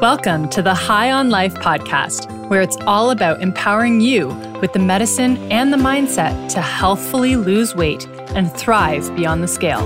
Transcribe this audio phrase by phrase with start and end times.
[0.00, 4.28] Welcome to the High on Life podcast, where it's all about empowering you
[4.60, 8.06] with the medicine and the mindset to healthfully lose weight
[8.36, 9.82] and thrive beyond the scale.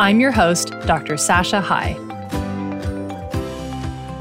[0.00, 1.18] I'm your host, Dr.
[1.18, 1.98] Sasha High.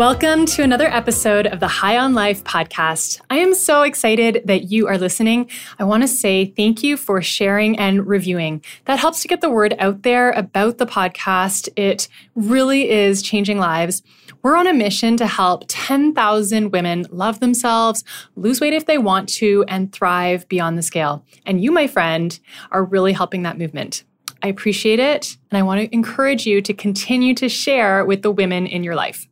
[0.02, 3.22] Welcome to another episode of the High on Life podcast.
[3.30, 5.48] I am so excited that you are listening.
[5.78, 8.64] I want to say thank you for sharing and reviewing.
[8.86, 11.70] That helps to get the word out there about the podcast.
[11.76, 14.02] It really is changing lives.
[14.42, 18.04] We're on a mission to help 10,000 women love themselves,
[18.36, 21.24] lose weight if they want to, and thrive beyond the scale.
[21.46, 22.40] And you, my friend,
[22.72, 24.04] are really helping that movement.
[24.42, 28.32] I appreciate it, and I want to encourage you to continue to share with the
[28.32, 29.28] women in your life.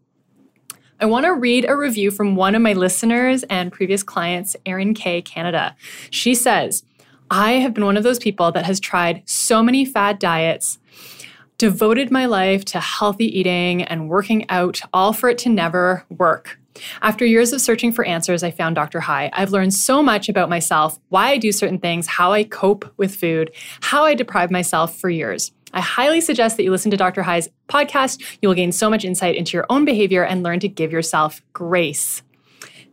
[1.01, 4.93] I want to read a review from one of my listeners and previous clients, Erin
[4.93, 5.21] K.
[5.21, 5.73] Canada.
[6.09, 6.83] She says,
[7.31, 10.77] I have been one of those people that has tried so many fad diets
[11.57, 16.59] devoted my life to healthy eating and working out, all for it to never work.
[17.01, 18.99] After years of searching for answers, I found Dr.
[18.99, 19.29] High.
[19.33, 23.15] I've learned so much about myself, why I do certain things, how I cope with
[23.15, 25.51] food, how I deprive myself for years.
[25.73, 27.21] I highly suggest that you listen to Dr.
[27.21, 28.37] High's podcast.
[28.41, 31.41] You will gain so much insight into your own behavior and learn to give yourself
[31.53, 32.23] grace.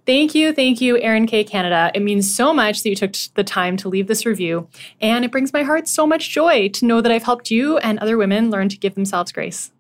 [0.06, 1.42] Thank you, thank you, Erin K.
[1.42, 1.90] Canada.
[1.92, 4.68] It means so much that you took the time to leave this review,
[5.00, 7.98] and it brings my heart so much joy to know that I've helped you and
[7.98, 9.72] other women learn to give themselves grace.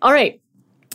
[0.00, 0.40] All right,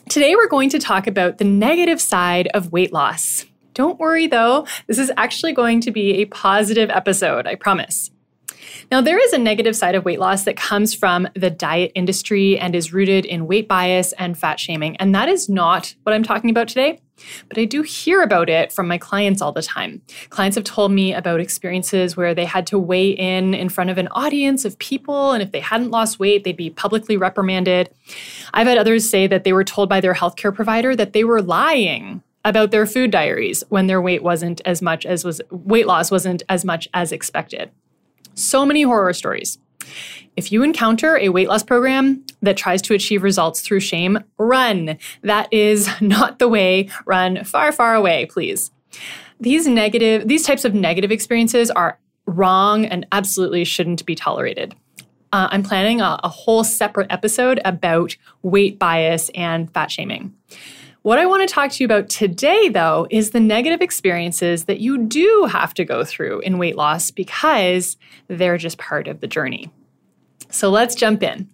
[0.09, 3.45] today we're going to talk about the negative side of weight loss.
[3.75, 8.09] Don't worry though, this is actually going to be a positive episode, I promise.
[8.91, 12.57] Now, there is a negative side of weight loss that comes from the diet industry
[12.57, 14.95] and is rooted in weight bias and fat shaming.
[14.97, 16.99] And that is not what I'm talking about today.
[17.47, 20.01] But I do hear about it from my clients all the time.
[20.29, 23.97] Clients have told me about experiences where they had to weigh in in front of
[23.97, 27.89] an audience of people, and if they hadn't lost weight, they'd be publicly reprimanded.
[28.53, 31.41] I've had others say that they were told by their healthcare provider that they were
[31.41, 36.09] lying about their food diaries when their weight wasn't as much as was weight loss
[36.09, 37.69] wasn't as much as expected.
[38.35, 39.57] So many horror stories.
[40.35, 44.97] If you encounter a weight loss program that tries to achieve results through shame, run.
[45.21, 46.89] That is not the way.
[47.05, 48.71] Run far, far away, please.
[49.39, 54.75] These negative, these types of negative experiences are wrong and absolutely shouldn't be tolerated.
[55.31, 60.33] Uh, I'm planning a, a whole separate episode about weight bias and fat shaming.
[61.01, 64.81] What I want to talk to you about today, though, is the negative experiences that
[64.81, 67.95] you do have to go through in weight loss because
[68.27, 69.71] they're just part of the journey.
[70.49, 71.49] So let's jump in.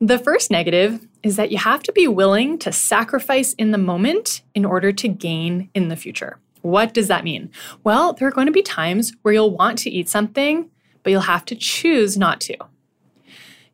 [0.00, 4.40] The first negative is that you have to be willing to sacrifice in the moment
[4.54, 6.38] in order to gain in the future.
[6.62, 7.50] What does that mean?
[7.84, 10.70] Well, there are going to be times where you'll want to eat something,
[11.02, 12.56] but you'll have to choose not to.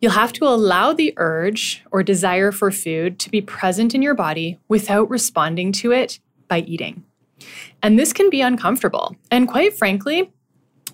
[0.01, 4.15] You'll have to allow the urge or desire for food to be present in your
[4.15, 7.05] body without responding to it by eating.
[7.83, 9.17] And this can be uncomfortable.
[9.31, 10.33] And quite frankly,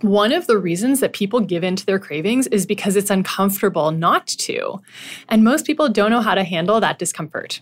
[0.02, 3.90] one of the reasons that people give in to their cravings is because it's uncomfortable
[3.90, 4.80] not to.
[5.28, 7.60] And most people don't know how to handle that discomfort.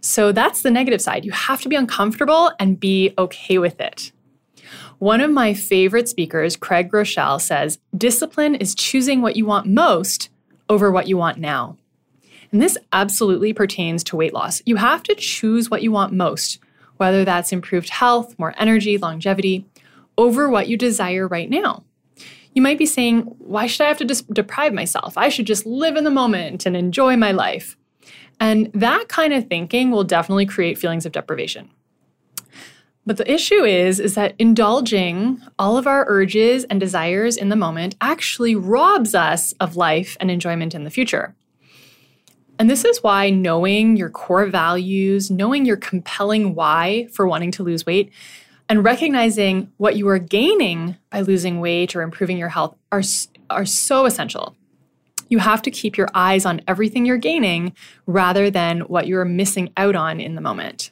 [0.00, 1.24] So that's the negative side.
[1.24, 4.12] You have to be uncomfortable and be okay with it.
[4.98, 10.30] One of my favorite speakers, Craig Groeschel, says discipline is choosing what you want most
[10.68, 11.76] over what you want now.
[12.52, 14.62] And this absolutely pertains to weight loss.
[14.64, 16.60] You have to choose what you want most,
[16.98, 19.66] whether that's improved health, more energy, longevity,
[20.16, 21.82] over what you desire right now.
[22.54, 25.18] You might be saying, Why should I have to dis- deprive myself?
[25.18, 27.76] I should just live in the moment and enjoy my life.
[28.40, 31.70] And that kind of thinking will definitely create feelings of deprivation.
[33.06, 37.56] But the issue is is that indulging all of our urges and desires in the
[37.56, 41.34] moment actually robs us of life and enjoyment in the future.
[42.58, 47.62] And this is why knowing your core values, knowing your compelling why for wanting to
[47.62, 48.12] lose weight,
[48.68, 53.02] and recognizing what you are gaining by losing weight or improving your health are,
[53.50, 54.56] are so essential.
[55.28, 57.74] You have to keep your eyes on everything you're gaining
[58.06, 60.90] rather than what you're missing out on in the moment.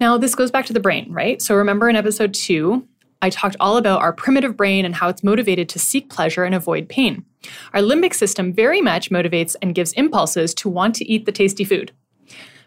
[0.00, 1.42] Now, this goes back to the brain, right?
[1.42, 2.88] So remember in episode two,
[3.20, 6.54] I talked all about our primitive brain and how it's motivated to seek pleasure and
[6.54, 7.26] avoid pain.
[7.74, 11.64] Our limbic system very much motivates and gives impulses to want to eat the tasty
[11.64, 11.92] food.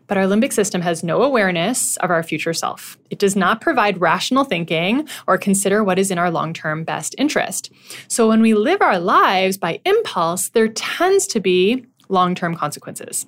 [0.06, 3.00] But our limbic system has no awareness of our future self.
[3.10, 7.16] It does not provide rational thinking or consider what is in our long term best
[7.18, 7.72] interest.
[8.10, 13.26] So when we live our lives by impulse, there tends to be long term consequences.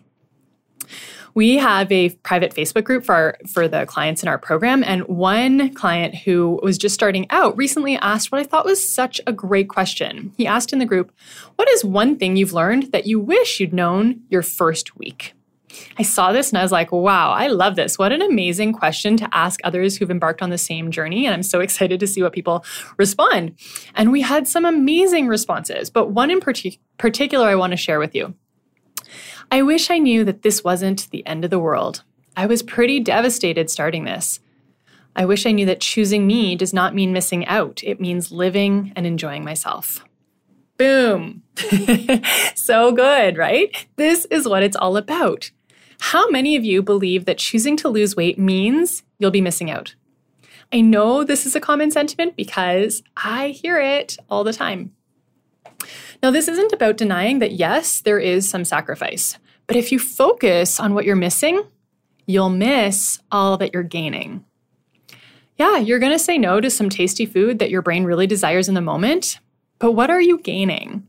[1.36, 5.04] We have a private Facebook group for our, for the clients in our program, and
[5.04, 9.34] one client who was just starting out recently asked what I thought was such a
[9.34, 10.32] great question.
[10.38, 11.12] He asked in the group,
[11.58, 15.34] "What is one thing you've learned that you wish you'd known your first week?"
[15.98, 17.98] I saw this and I was like, wow, I love this.
[17.98, 21.26] What an amazing question to ask others who've embarked on the same journey.
[21.26, 22.64] And I'm so excited to see what people
[22.96, 23.58] respond.
[23.94, 28.00] And we had some amazing responses, but one in partic- particular I want to share
[28.00, 28.36] with you.
[29.52, 32.04] I wish I knew that this wasn't the end of the world.
[32.36, 34.40] I was pretty devastated starting this.
[35.16, 38.92] I wish I knew that choosing me does not mean missing out, it means living
[38.96, 40.04] and enjoying myself.
[40.78, 41.44] Boom.
[42.56, 43.88] so good, right?
[43.96, 45.52] This is what it's all about.
[46.00, 49.96] How many of you believe that choosing to lose weight means you'll be missing out?
[50.74, 54.92] I know this is a common sentiment because I hear it all the time.
[56.26, 59.38] Now, this isn't about denying that, yes, there is some sacrifice,
[59.68, 61.62] but if you focus on what you're missing,
[62.26, 64.44] you'll miss all that you're gaining.
[65.58, 68.68] Yeah, you're going to say no to some tasty food that your brain really desires
[68.68, 69.38] in the moment,
[69.78, 71.06] but what are you gaining?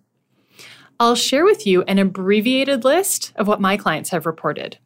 [1.00, 4.76] I'll share with you an abbreviated list of what my clients have reported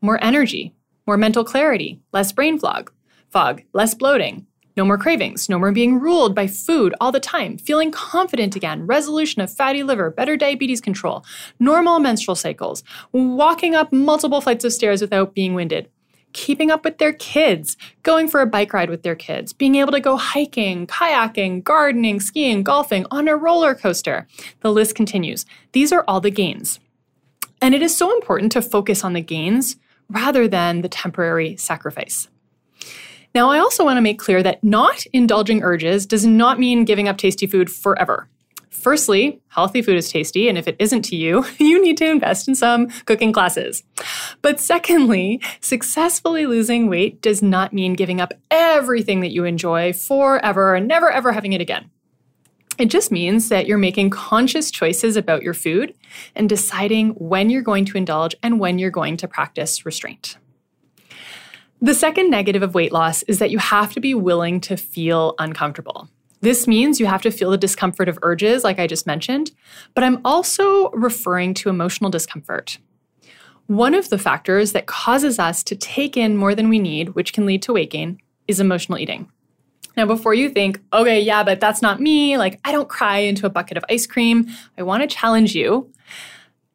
[0.00, 0.74] more energy,
[1.06, 2.90] more mental clarity, less brain fog,
[3.30, 4.47] fog, less bloating,
[4.78, 8.86] no more cravings, no more being ruled by food all the time, feeling confident again,
[8.86, 11.24] resolution of fatty liver, better diabetes control,
[11.58, 15.90] normal menstrual cycles, walking up multiple flights of stairs without being winded,
[16.32, 19.92] keeping up with their kids, going for a bike ride with their kids, being able
[19.92, 24.28] to go hiking, kayaking, gardening, skiing, golfing, on a roller coaster.
[24.60, 25.44] The list continues.
[25.72, 26.78] These are all the gains.
[27.60, 29.76] And it is so important to focus on the gains
[30.08, 32.28] rather than the temporary sacrifice.
[33.34, 37.08] Now, I also want to make clear that not indulging urges does not mean giving
[37.08, 38.28] up tasty food forever.
[38.70, 42.48] Firstly, healthy food is tasty, and if it isn't to you, you need to invest
[42.48, 43.82] in some cooking classes.
[44.40, 50.74] But secondly, successfully losing weight does not mean giving up everything that you enjoy forever
[50.74, 51.90] and never ever having it again.
[52.78, 55.94] It just means that you're making conscious choices about your food
[56.36, 60.36] and deciding when you're going to indulge and when you're going to practice restraint.
[61.80, 65.36] The second negative of weight loss is that you have to be willing to feel
[65.38, 66.08] uncomfortable.
[66.40, 69.52] This means you have to feel the discomfort of urges, like I just mentioned,
[69.94, 72.78] but I'm also referring to emotional discomfort.
[73.66, 77.32] One of the factors that causes us to take in more than we need, which
[77.32, 79.30] can lead to weight gain, is emotional eating.
[79.96, 83.46] Now, before you think, okay, yeah, but that's not me, like I don't cry into
[83.46, 85.92] a bucket of ice cream, I want to challenge you.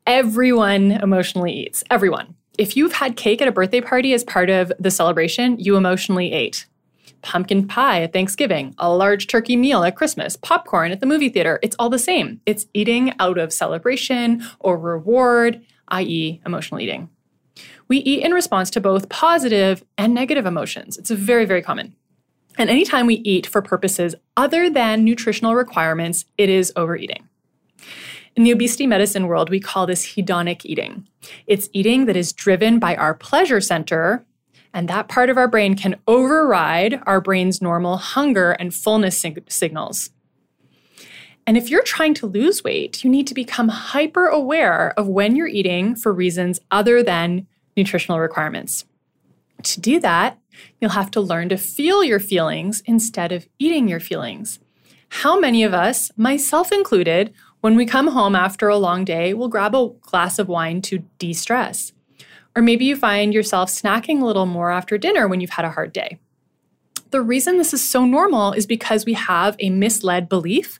[0.05, 2.35] Everyone emotionally eats, everyone.
[2.57, 6.31] If you've had cake at a birthday party as part of the celebration, you emotionally
[6.31, 6.67] ate.
[7.23, 11.57] Pumpkin pie at Thanksgiving, a large turkey meal at Christmas, popcorn at the movie theater,
[11.63, 12.41] it's all the same.
[12.45, 17.09] It's eating out of celebration or reward, i.e., emotional eating.
[17.87, 20.97] We eat in response to both positive and negative emotions.
[20.97, 21.95] It's very, very common.
[22.57, 27.27] And anytime we eat for purposes other than nutritional requirements, it is overeating.
[28.35, 31.07] In the obesity medicine world, we call this hedonic eating.
[31.45, 34.25] It's eating that is driven by our pleasure center,
[34.73, 39.43] and that part of our brain can override our brain's normal hunger and fullness sig-
[39.49, 40.09] signals.
[41.45, 45.35] And if you're trying to lose weight, you need to become hyper aware of when
[45.35, 47.45] you're eating for reasons other than
[47.77, 48.85] nutritional requirements.
[49.63, 50.39] To do that,
[50.79, 54.59] you'll have to learn to feel your feelings instead of eating your feelings.
[55.09, 57.33] How many of us, myself included,
[57.63, 60.97] when we come home after a long day, we'll grab a glass of wine to
[61.17, 61.93] de stress.
[62.57, 65.69] Or maybe you find yourself snacking a little more after dinner when you've had a
[65.69, 66.17] hard day.
[67.11, 70.77] The reason this is so normal is because we have a misled belief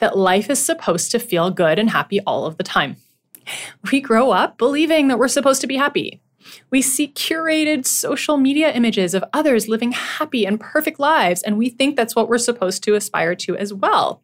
[0.00, 2.96] that life is supposed to feel good and happy all of the time.
[3.90, 6.20] We grow up believing that we're supposed to be happy.
[6.68, 11.70] We see curated social media images of others living happy and perfect lives, and we
[11.70, 14.20] think that's what we're supposed to aspire to as well.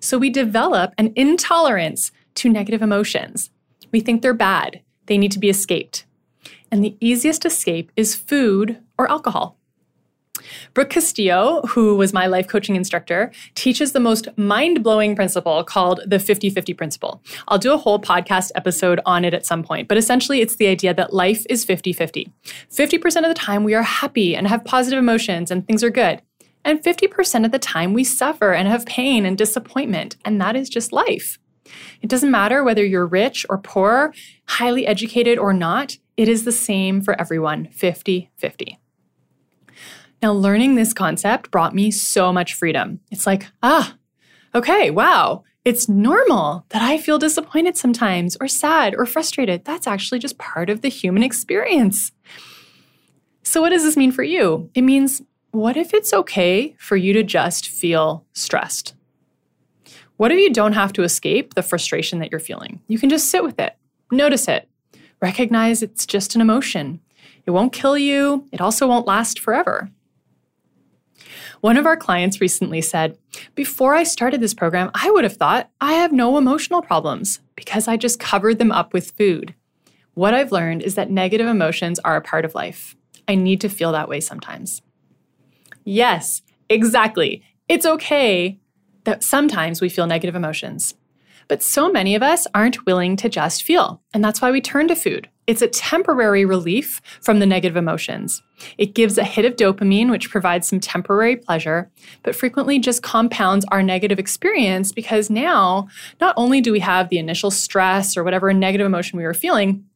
[0.00, 3.50] So we develop an intolerance to negative emotions.
[3.92, 6.04] We think they're bad, they need to be escaped.
[6.70, 9.58] And the easiest escape is food or alcohol.
[10.74, 16.00] Brooke Castillo, who was my life coaching instructor, teaches the most mind blowing principle called
[16.06, 17.22] the 50 50 principle.
[17.48, 20.68] I'll do a whole podcast episode on it at some point, but essentially it's the
[20.68, 22.30] idea that life is 50 50.
[22.70, 26.22] 50% of the time we are happy and have positive emotions and things are good.
[26.64, 30.68] And 50% of the time, we suffer and have pain and disappointment, and that is
[30.68, 31.38] just life.
[32.02, 34.12] It doesn't matter whether you're rich or poor,
[34.46, 38.78] highly educated or not, it is the same for everyone 50 50.
[40.20, 43.00] Now, learning this concept brought me so much freedom.
[43.10, 43.96] It's like, ah,
[44.52, 49.64] okay, wow, it's normal that I feel disappointed sometimes, or sad, or frustrated.
[49.64, 52.10] That's actually just part of the human experience.
[53.44, 54.70] So, what does this mean for you?
[54.74, 58.94] It means what if it's okay for you to just feel stressed?
[60.16, 62.80] What if you don't have to escape the frustration that you're feeling?
[62.88, 63.76] You can just sit with it,
[64.10, 64.68] notice it,
[65.20, 67.00] Recognize it's just an emotion.
[67.44, 69.90] It won't kill you, it also won't last forever.
[71.60, 73.18] One of our clients recently said,
[73.56, 77.88] Before I started this program, I would have thought I have no emotional problems because
[77.88, 79.54] I just covered them up with food.
[80.14, 82.94] What I've learned is that negative emotions are a part of life.
[83.26, 84.82] I need to feel that way sometimes.
[85.88, 87.42] Yes, exactly.
[87.66, 88.58] It's okay
[89.04, 90.94] that sometimes we feel negative emotions.
[91.48, 94.88] But so many of us aren't willing to just feel, and that's why we turn
[94.88, 95.30] to food.
[95.46, 98.42] It's a temporary relief from the negative emotions.
[98.76, 101.90] It gives a hit of dopamine, which provides some temporary pleasure,
[102.22, 105.88] but frequently just compounds our negative experience because now
[106.20, 109.86] not only do we have the initial stress or whatever negative emotion we were feeling,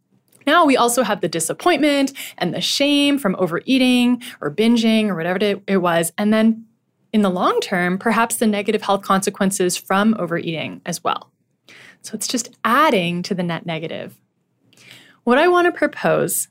[0.47, 5.61] now we also have the disappointment and the shame from overeating or binging or whatever
[5.67, 6.13] it was.
[6.19, 6.67] And then
[7.13, 11.31] in the long term, perhaps the negative health consequences from overeating as well.
[12.03, 14.19] So it's just adding to the net negative.
[15.25, 16.49] What I want to propose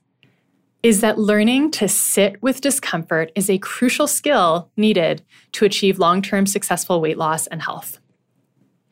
[0.82, 5.22] is that learning to sit with discomfort is a crucial skill needed
[5.52, 8.00] to achieve long term successful weight loss and health.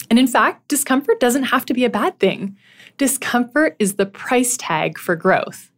[0.09, 2.57] And in fact, discomfort doesn't have to be a bad thing.
[2.99, 5.71] Discomfort is the price tag for growth.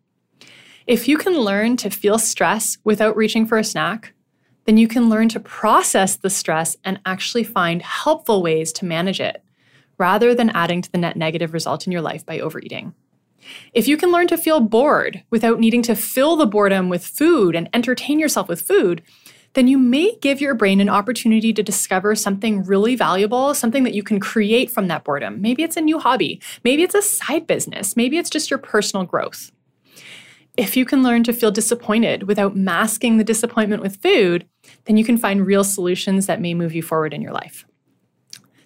[0.87, 4.13] If you can learn to feel stress without reaching for a snack,
[4.65, 9.21] then you can learn to process the stress and actually find helpful ways to manage
[9.21, 9.43] it
[9.99, 12.95] rather than adding to the net negative result in your life by overeating.
[13.71, 17.55] If you can learn to feel bored without needing to fill the boredom with food
[17.55, 19.03] and entertain yourself with food,
[19.53, 23.93] then you may give your brain an opportunity to discover something really valuable, something that
[23.93, 25.41] you can create from that boredom.
[25.41, 29.05] Maybe it's a new hobby, maybe it's a side business, maybe it's just your personal
[29.05, 29.51] growth.
[30.57, 34.45] If you can learn to feel disappointed without masking the disappointment with food,
[34.85, 37.65] then you can find real solutions that may move you forward in your life.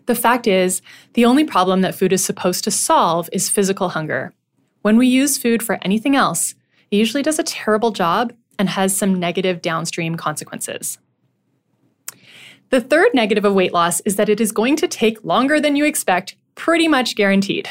[0.07, 0.81] The fact is,
[1.13, 4.33] the only problem that food is supposed to solve is physical hunger.
[4.81, 6.53] When we use food for anything else,
[6.91, 10.97] it usually does a terrible job and has some negative downstream consequences.
[12.69, 15.75] The third negative of weight loss is that it is going to take longer than
[15.75, 17.69] you expect, pretty much guaranteed.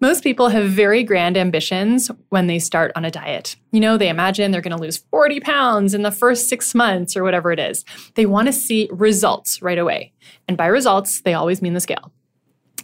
[0.00, 3.56] Most people have very grand ambitions when they start on a diet.
[3.72, 7.16] You know, they imagine they're going to lose 40 pounds in the first six months
[7.16, 7.84] or whatever it is.
[8.14, 10.12] They want to see results right away.
[10.48, 12.12] And by results, they always mean the scale.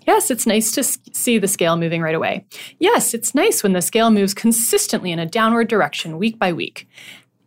[0.06, 2.46] Yes, it's nice to see the scale moving right away.
[2.78, 6.88] Yes, it's nice when the scale moves consistently in a downward direction week by week.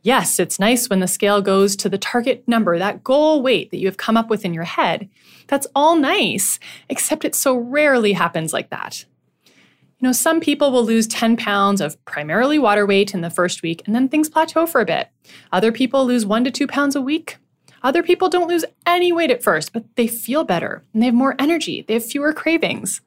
[0.01, 3.77] Yes, it's nice when the scale goes to the target number, that goal weight that
[3.77, 5.09] you have come up with in your head.
[5.47, 9.05] That's all nice, except it so rarely happens like that.
[9.45, 13.61] You know, some people will lose 10 pounds of primarily water weight in the first
[13.61, 15.09] week and then things plateau for a bit.
[15.51, 17.37] Other people lose one to two pounds a week.
[17.81, 21.15] Other people don't lose any weight at first, but they feel better and they have
[21.15, 21.83] more energy.
[21.87, 23.01] They have fewer cravings.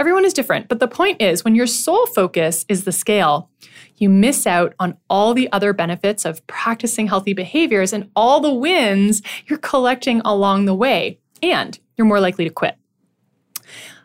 [0.00, 3.48] Everyone is different, but the point is when your sole focus is the scale,
[3.96, 8.52] you miss out on all the other benefits of practicing healthy behaviors and all the
[8.52, 12.76] wins you're collecting along the way, and you're more likely to quit.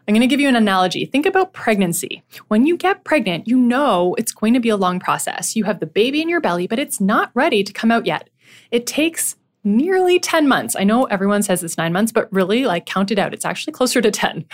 [0.08, 1.06] I'm going to give you an analogy.
[1.06, 2.24] Think about pregnancy.
[2.48, 5.56] When you get pregnant, you know it's going to be a long process.
[5.56, 8.30] You have the baby in your belly, but it's not ready to come out yet.
[8.72, 10.76] It takes nearly 10 months.
[10.78, 13.34] I know everyone says it's nine months, but really, like, count it out.
[13.34, 14.46] It's actually closer to 10.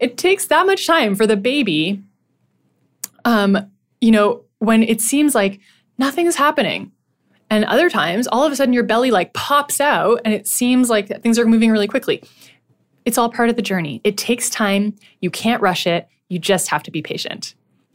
[0.00, 2.02] It takes that much time for the baby,
[3.24, 3.58] um,
[4.00, 5.60] you know, when it seems like
[5.98, 6.92] nothing's happening.
[7.50, 10.90] And other times, all of a sudden, your belly like pops out and it seems
[10.90, 12.22] like things are moving really quickly.
[13.04, 14.00] It's all part of the journey.
[14.04, 14.94] It takes time.
[15.20, 16.08] You can't rush it.
[16.28, 17.54] You just have to be patient.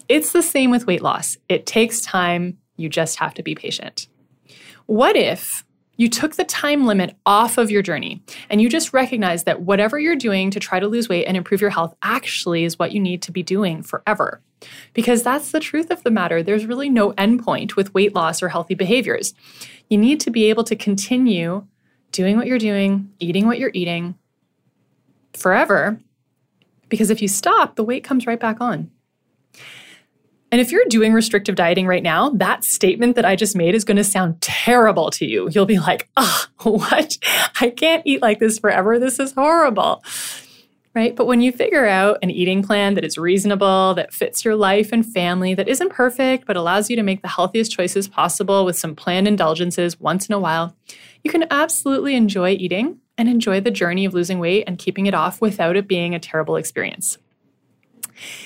[0.10, 1.38] It's the same with weight loss.
[1.50, 2.58] It takes time.
[2.78, 4.08] You just have to be patient.
[4.88, 5.64] What if
[5.96, 10.00] you took the time limit off of your journey and you just recognize that whatever
[10.00, 13.00] you're doing to try to lose weight and improve your health actually is what you
[13.00, 14.42] need to be doing forever?
[14.94, 16.42] Because that's the truth of the matter.
[16.42, 19.34] There's really no endpoint with weight loss or healthy behaviors.
[19.90, 21.68] You need to be able to continue
[22.12, 24.16] doing what you're doing, eating what you're eating,
[25.34, 26.00] forever
[26.94, 28.92] because if you stop, the weight comes right back on.
[30.54, 33.84] And if you're doing restrictive dieting right now, that statement that I just made is
[33.84, 35.50] going to sound terrible to you.
[35.50, 37.18] You'll be like, oh, what?
[37.60, 39.00] I can't eat like this forever.
[39.00, 40.04] This is horrible.
[40.94, 41.16] Right?
[41.16, 44.92] But when you figure out an eating plan that is reasonable, that fits your life
[44.92, 48.78] and family, that isn't perfect, but allows you to make the healthiest choices possible with
[48.78, 50.76] some planned indulgences once in a while,
[51.24, 55.16] you can absolutely enjoy eating and enjoy the journey of losing weight and keeping it
[55.16, 57.18] off without it being a terrible experience.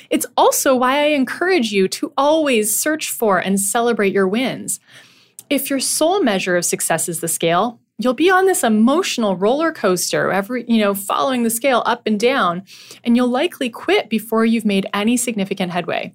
[0.10, 4.80] It's also why I encourage you to always search for and celebrate your wins.
[5.50, 9.72] If your sole measure of success is the scale, you'll be on this emotional roller
[9.72, 12.64] coaster every you know following the scale up and down
[13.04, 16.14] and you'll likely quit before you've made any significant headway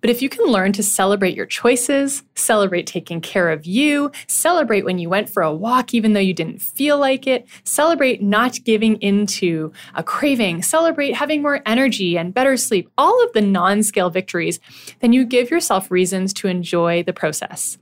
[0.00, 4.84] But if you can learn to celebrate your choices, celebrate taking care of you, celebrate
[4.84, 8.58] when you went for a walk even though you didn't feel like it, celebrate not
[8.64, 13.82] giving into a craving, celebrate having more energy and better sleep, all of the non
[13.82, 14.60] scale victories,
[15.00, 17.78] then you give yourself reasons to enjoy the process.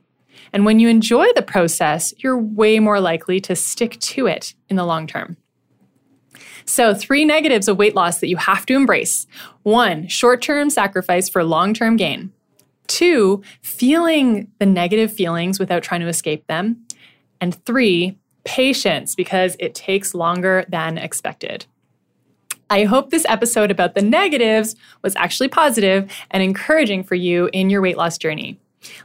[0.53, 4.77] And when you enjoy the process, you're way more likely to stick to it in
[4.77, 5.37] the long term.
[6.64, 9.26] So, three negatives of weight loss that you have to embrace
[9.62, 12.33] one, short term sacrifice for long term gain.
[12.87, 16.85] Two, feeling the negative feelings without trying to escape them.
[17.40, 21.66] And three, patience because it takes longer than expected.
[22.71, 27.69] I hope this episode about the negatives was actually positive and encouraging for you in
[27.69, 28.59] your weight loss journey.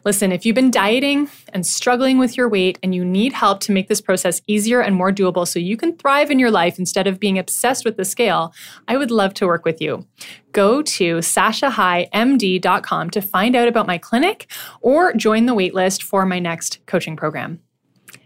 [0.03, 3.71] Listen, if you've been dieting and struggling with your weight and you need help to
[3.71, 7.07] make this process easier and more doable so you can thrive in your life instead
[7.07, 8.53] of being obsessed with the scale,
[8.87, 10.05] I would love to work with you.
[10.51, 16.39] Go to sashahighmd.com to find out about my clinic or join the waitlist for my
[16.39, 17.59] next coaching program.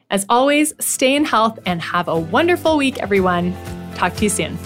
[0.09, 3.55] As always, stay in health and have a wonderful week, everyone.
[3.95, 4.57] Talk to you soon.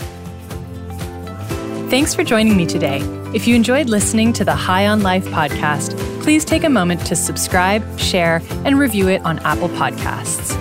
[1.89, 3.01] Thanks for joining me today.
[3.35, 7.15] If you enjoyed listening to the High on Life podcast, please take a moment to
[7.15, 10.55] subscribe, share, and review it on Apple Podcasts.